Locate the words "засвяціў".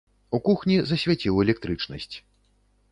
0.93-1.39